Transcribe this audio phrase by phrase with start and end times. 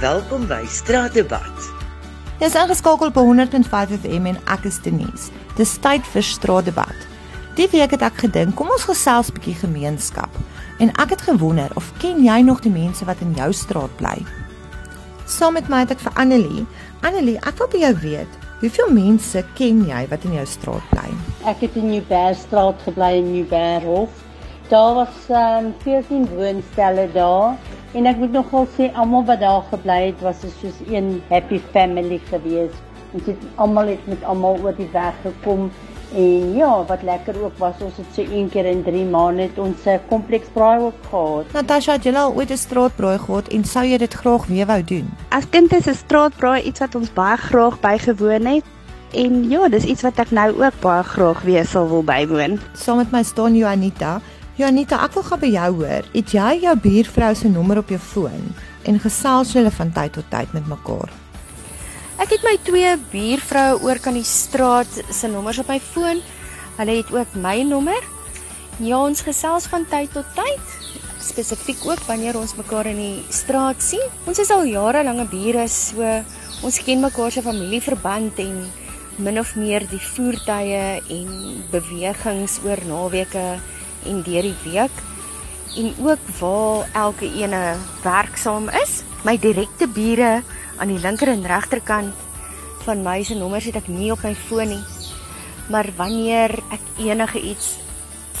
[0.00, 1.66] Welkom by Straatdebat.
[2.40, 5.28] Jy's ingeskakel op 100.5 FM en ek is Denise.
[5.58, 7.02] Dis tyd vir Straatdebat.
[7.58, 10.38] Die week het ek gedink, kom ons gesels bietjie gemeenskap.
[10.80, 14.14] En ek het gewonder of ken jy nog die mense wat in jou straat bly?
[15.28, 16.64] Saam met my het ek vir Annelie.
[17.04, 21.10] Annelie, ek wil by jou weet, hoeveel mense ken jy wat in jou straat bly?
[21.52, 24.24] Ek het in Nieuwbergstraat gebly in Nieuwberghof.
[24.72, 27.60] Daar was um, 14 woonstelle daar
[27.92, 32.20] en ek moet nogal sê almal wat daar gebly het was soos een happy family
[32.30, 32.74] gewees.
[33.12, 35.70] Ons het almal het met almal oor die weg gekom
[36.14, 39.58] en ja, wat lekker ook was, ons het so een keer in 3 maande het
[39.58, 41.52] ons 'n kompleks braai ook gehad.
[41.52, 44.84] Natasha, het jy al ooit 'n straatbraai gehad en sou jy dit graag weer wou
[44.84, 45.10] doen?
[45.28, 48.64] As kind is 'n straatbraai iets wat ons baie graag bygewoon het.
[49.10, 52.60] En ja, dis iets wat ek nou ook baie graag weer sal wil bywoon.
[52.72, 54.20] Saam met my staan Joanita.
[54.58, 56.06] Joanita, ek wil gou by jou hoor.
[56.10, 58.48] Het jy jou buurvrou se nommer op jou foon
[58.88, 61.12] en gesels julle van tyd tot tyd met mekaar?
[62.20, 66.20] Ek het my twee buurvroue oor kan die straat se nommers op my foon.
[66.80, 68.02] Hulle het ook my nommer.
[68.80, 70.76] Ja, ons gesels van tyd tot tyd,
[71.20, 74.02] spesifiek ook wanneer ons mekaar in die straat sien.
[74.26, 76.04] Ons is al jare lange bure, so
[76.64, 78.62] ons ken mekaar se familieverband en
[79.20, 81.34] min of meer die voertuie en
[81.72, 83.44] bewegings oor naweke
[84.06, 85.02] en deur die week
[85.76, 89.02] en ook waar elke ene werksaam is.
[89.24, 90.42] My direkte bure
[90.78, 92.14] aan die linker en regterkant
[92.86, 94.82] van my se nommers het ek nie op my foon nie.
[95.70, 97.76] Maar wanneer ek enige iets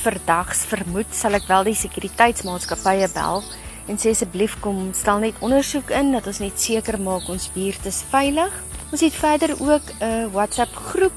[0.00, 3.44] verdags vermoed, sal ek wel die sekuriteitsmaatskappye bel
[3.90, 7.86] en sê asseblief kom stel net ondersoek in dat ons net seker maak ons buurt
[7.90, 8.52] is veilig.
[8.90, 11.16] Ons het verder ook 'n WhatsApp groep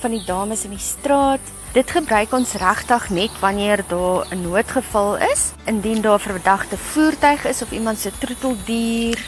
[0.00, 1.40] van die dames in die straat.
[1.74, 7.62] Dit gebruik ons regtig net wanneer daar 'n noodgeval is, indien daar verdagte voertuig is
[7.62, 9.18] of iemand se troeteldier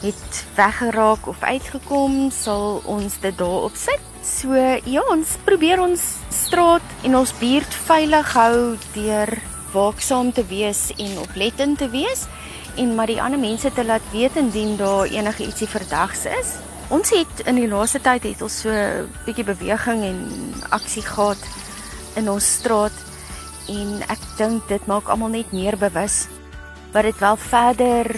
[0.00, 4.00] het weggeraak of uitgekom, sal ons dit daarop sit.
[4.22, 4.54] So
[4.84, 9.38] ja, ons probeer ons straat en ons buurt veilig hou deur
[9.72, 12.26] waaksaam te wees en oplettend te wees
[12.76, 16.54] en maar die ander mense te laat weet indien daar enige ietsie verdags is.
[16.88, 21.38] Ons het in die laaste tyd het ons so 'n bietjie beweging en aksie gehad
[22.16, 22.94] in ons straat
[23.68, 26.26] en ek dink dit maak almal net meer bewus
[26.92, 28.08] wat dit wel verder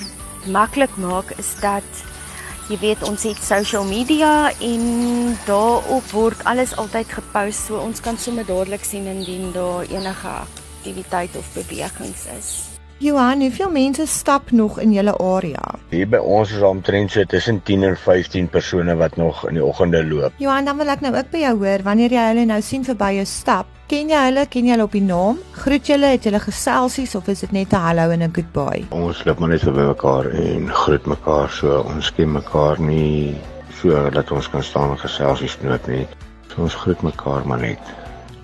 [0.46, 2.06] maklik maak is dat
[2.70, 4.84] jy weet ons het social media en
[5.48, 10.36] daarop word alles altyd gepost so ons kan sommer dadelik sien indien daar enige
[10.80, 12.79] aktiwiteit of bewegings is.
[13.00, 15.62] Johan, hoeveel mense stap nog in julle area?
[15.88, 19.62] Hier by ons is omtrent so tussen 10 en 15 persone wat nog in die
[19.64, 20.36] oggende loop.
[20.36, 23.08] Johan, dan wil ek nou ook by jou hoor wanneer jy hulle nou sien verby
[23.16, 23.70] jou stap.
[23.88, 24.44] Ken jy hulle?
[24.52, 25.40] Ken jy hulle op die naam?
[25.62, 28.84] Groet julle, het julle geselsies of is dit net 'n hallo en 'n goodbye?
[28.90, 31.80] Ons loop maar net verby mekaar en groet mekaar so.
[31.80, 33.34] Ons ken mekaar nie
[33.80, 36.06] so dat ons kan staan en geselsies nood nie.
[36.52, 37.80] So ons groet mekaar maar net.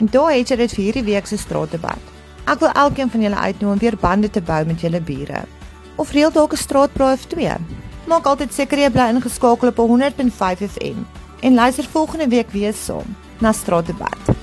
[0.00, 2.15] En daar het jy dit vir hierdie week se straatdebat.
[2.46, 5.42] Ek wil elkeen van julle uitnooi om weer bande te bou met julle bure.
[5.96, 7.56] Of reël dalk 'n straatbraai of twee.
[8.06, 11.02] Maak altyd seker jy bly ingeskakel op 100.5 FM
[11.40, 14.35] en luister volgende week weer saam na straatdebat.